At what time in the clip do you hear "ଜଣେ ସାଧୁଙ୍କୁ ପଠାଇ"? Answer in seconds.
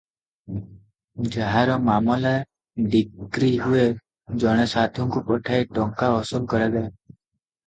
4.45-5.69